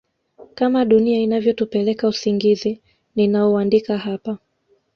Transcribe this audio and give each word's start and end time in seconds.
kama 0.55 0.85
dunia 0.85 1.19
inavyotupeleka 1.19 2.07
Usingizi 2.07 2.79
ninaouandika 3.15 3.97
hapa 3.97 4.37